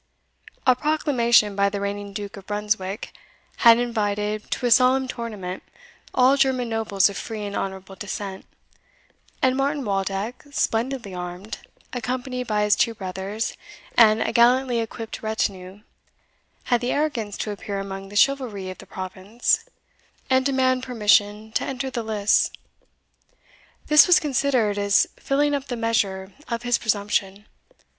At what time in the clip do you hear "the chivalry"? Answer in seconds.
18.09-18.71